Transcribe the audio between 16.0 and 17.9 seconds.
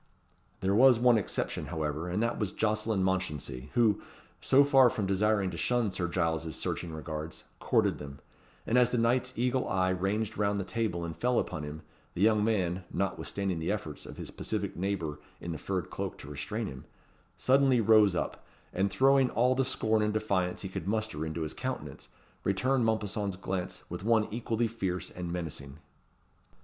to restrain him) suddenly